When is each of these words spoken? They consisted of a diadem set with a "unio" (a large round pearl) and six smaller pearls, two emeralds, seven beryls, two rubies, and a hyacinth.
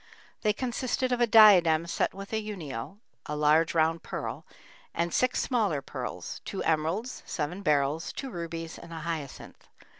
They 0.41 0.51
consisted 0.51 1.11
of 1.11 1.21
a 1.21 1.27
diadem 1.27 1.85
set 1.85 2.11
with 2.11 2.33
a 2.33 2.39
"unio" 2.41 2.97
(a 3.27 3.35
large 3.35 3.75
round 3.75 4.01
pearl) 4.01 4.47
and 4.95 5.13
six 5.13 5.39
smaller 5.43 5.83
pearls, 5.83 6.41
two 6.43 6.63
emeralds, 6.63 7.21
seven 7.27 7.61
beryls, 7.61 8.11
two 8.11 8.31
rubies, 8.31 8.79
and 8.79 8.91
a 8.91 9.01
hyacinth. 9.01 9.67